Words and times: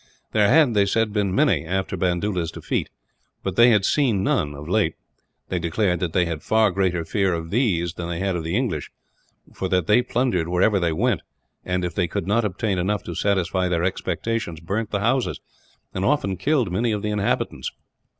There 0.31 0.49
had, 0.49 0.73
they 0.73 0.87
said, 0.87 1.13
been 1.13 1.35
many, 1.35 1.63
after 1.63 1.95
Bandoola's 1.95 2.49
defeat; 2.49 2.89
but 3.43 3.55
they 3.55 3.69
had 3.69 3.85
seen 3.85 4.23
none, 4.23 4.55
of 4.55 4.67
late. 4.67 4.95
They 5.49 5.59
declared 5.59 5.99
that 5.99 6.11
they 6.11 6.25
had 6.25 6.41
far 6.41 6.71
greater 6.71 7.05
fear 7.05 7.35
of 7.35 7.51
these 7.51 7.93
than 7.93 8.09
they 8.09 8.17
had 8.17 8.35
of 8.35 8.43
the 8.43 8.55
English; 8.55 8.89
for 9.53 9.69
that 9.69 9.85
they 9.85 10.01
plundered 10.01 10.47
wherever 10.47 10.79
they 10.79 10.91
went 10.91 11.21
and, 11.63 11.85
if 11.85 11.93
they 11.93 12.07
could 12.07 12.25
not 12.25 12.43
obtain 12.43 12.79
enough 12.79 13.03
to 13.03 13.13
satisfy 13.13 13.67
their 13.69 13.83
expectations, 13.83 14.59
burnt 14.59 14.89
the 14.89 15.01
houses, 15.01 15.39
and 15.93 16.03
often 16.03 16.35
killed 16.35 16.71
many 16.71 16.91
of 16.91 17.03
the 17.03 17.11
inhabitants. 17.11 17.69